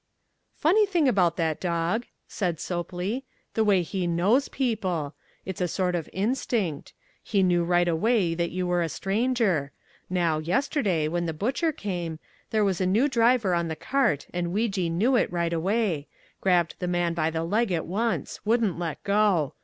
"Funny 0.55 0.83
thing 0.87 1.07
about 1.07 1.37
that 1.37 1.59
dog," 1.61 2.07
said 2.27 2.59
Sopley, 2.59 3.21
"the 3.53 3.63
way 3.63 3.83
he 3.83 4.07
KNOWS 4.07 4.47
people. 4.49 5.13
It's 5.45 5.61
a 5.61 5.67
sort 5.67 5.93
of 5.93 6.09
instinct. 6.11 6.93
He 7.21 7.43
knew 7.43 7.63
right 7.63 7.87
away 7.87 8.33
that 8.33 8.49
you 8.49 8.65
were 8.65 8.81
a 8.81 8.89
stranger, 8.89 9.71
now, 10.09 10.39
yesterday, 10.39 11.07
when 11.07 11.27
the 11.27 11.33
butcher 11.35 11.71
came, 11.71 12.17
there 12.49 12.65
was 12.65 12.81
a 12.81 12.87
new 12.87 13.07
driver 13.07 13.53
on 13.53 13.67
the 13.67 13.75
cart 13.75 14.25
and 14.33 14.47
Weejee 14.47 14.89
knew 14.89 15.15
it 15.15 15.31
right 15.31 15.53
away, 15.53 16.07
grabbed 16.41 16.73
the 16.79 16.87
man 16.87 17.13
by 17.13 17.29
the 17.29 17.43
leg 17.43 17.71
at 17.71 17.85
once, 17.85 18.43
wouldn't 18.43 18.79
let 18.79 19.03
go. 19.03 19.53